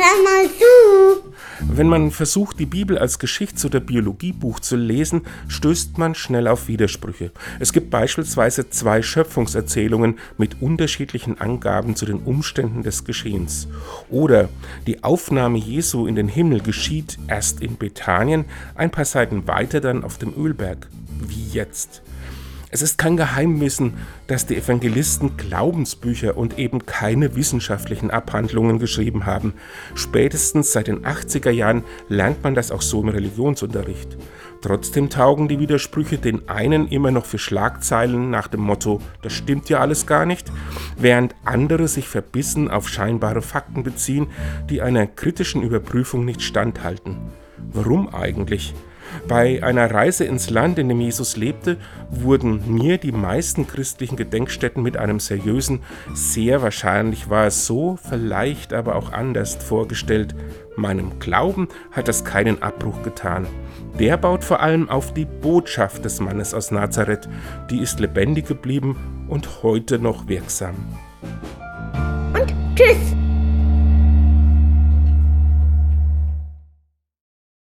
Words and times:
Hör 0.00 0.22
mal 0.22 0.46
zu! 0.46 1.32
Wenn 1.60 1.88
man 1.88 2.12
versucht, 2.12 2.60
die 2.60 2.66
Bibel 2.66 2.98
als 2.98 3.18
Geschichts- 3.18 3.64
oder 3.64 3.80
Biologiebuch 3.80 4.60
zu 4.60 4.76
lesen, 4.76 5.22
stößt 5.48 5.98
man 5.98 6.14
schnell 6.14 6.46
auf 6.46 6.68
Widersprüche. 6.68 7.32
Es 7.58 7.72
gibt 7.72 7.90
beispielsweise 7.90 8.70
zwei 8.70 9.02
Schöpfungserzählungen 9.02 10.20
mit 10.36 10.62
unterschiedlichen 10.62 11.40
Angaben 11.40 11.96
zu 11.96 12.06
den 12.06 12.20
Umständen 12.20 12.84
des 12.84 13.02
Geschehens. 13.02 13.66
Oder 14.08 14.48
die 14.86 15.02
Aufnahme 15.02 15.58
Jesu 15.58 16.06
in 16.06 16.14
den 16.14 16.28
Himmel 16.28 16.60
geschieht 16.60 17.18
erst 17.26 17.60
in 17.60 17.76
Bethanien, 17.76 18.44
ein 18.76 18.92
paar 18.92 19.04
Seiten 19.04 19.48
weiter 19.48 19.80
dann 19.80 20.04
auf 20.04 20.16
dem 20.16 20.32
Ölberg. 20.36 20.86
Wie 21.26 21.48
jetzt? 21.48 22.02
Es 22.70 22.82
ist 22.82 22.98
kein 22.98 23.16
Geheimwissen, 23.16 23.94
dass 24.26 24.44
die 24.44 24.56
Evangelisten 24.56 25.38
Glaubensbücher 25.38 26.36
und 26.36 26.58
eben 26.58 26.84
keine 26.84 27.34
wissenschaftlichen 27.34 28.10
Abhandlungen 28.10 28.78
geschrieben 28.78 29.24
haben. 29.24 29.54
Spätestens 29.94 30.72
seit 30.72 30.88
den 30.88 31.06
80er 31.06 31.50
Jahren 31.50 31.82
lernt 32.08 32.44
man 32.44 32.54
das 32.54 32.70
auch 32.70 32.82
so 32.82 33.00
im 33.00 33.08
Religionsunterricht. 33.08 34.18
Trotzdem 34.60 35.08
taugen 35.08 35.48
die 35.48 35.60
Widersprüche 35.60 36.18
den 36.18 36.46
einen 36.48 36.88
immer 36.88 37.10
noch 37.10 37.24
für 37.24 37.38
Schlagzeilen 37.38 38.28
nach 38.28 38.48
dem 38.48 38.60
Motto, 38.60 39.00
das 39.22 39.32
stimmt 39.32 39.70
ja 39.70 39.78
alles 39.78 40.06
gar 40.06 40.26
nicht, 40.26 40.52
während 40.98 41.34
andere 41.44 41.88
sich 41.88 42.06
verbissen 42.06 42.70
auf 42.70 42.88
scheinbare 42.88 43.40
Fakten 43.40 43.82
beziehen, 43.82 44.26
die 44.68 44.82
einer 44.82 45.06
kritischen 45.06 45.62
Überprüfung 45.62 46.24
nicht 46.26 46.42
standhalten. 46.42 47.16
Warum 47.72 48.12
eigentlich? 48.14 48.74
Bei 49.26 49.62
einer 49.62 49.90
Reise 49.90 50.24
ins 50.24 50.50
Land, 50.50 50.78
in 50.78 50.88
dem 50.88 51.00
Jesus 51.00 51.36
lebte, 51.36 51.76
wurden 52.10 52.74
mir 52.74 52.98
die 52.98 53.12
meisten 53.12 53.66
christlichen 53.66 54.16
Gedenkstätten 54.16 54.82
mit 54.82 54.96
einem 54.96 55.20
seriösen, 55.20 55.80
sehr 56.14 56.62
wahrscheinlich 56.62 57.28
war 57.28 57.46
es 57.46 57.66
so, 57.66 57.98
vielleicht 58.08 58.72
aber 58.72 58.96
auch 58.96 59.12
anders 59.12 59.56
vorgestellt. 59.56 60.34
Meinem 60.76 61.18
Glauben 61.18 61.68
hat 61.90 62.08
das 62.08 62.24
keinen 62.24 62.62
Abbruch 62.62 63.02
getan. 63.02 63.46
Der 63.98 64.16
baut 64.16 64.44
vor 64.44 64.60
allem 64.60 64.88
auf 64.88 65.12
die 65.12 65.24
Botschaft 65.24 66.04
des 66.04 66.20
Mannes 66.20 66.54
aus 66.54 66.70
Nazareth, 66.70 67.28
die 67.70 67.80
ist 67.80 67.98
lebendig 67.98 68.46
geblieben 68.46 69.26
und 69.28 69.62
heute 69.62 69.98
noch 69.98 70.28
wirksam. 70.28 70.76
Und 72.32 72.54
tschüss! 72.76 73.17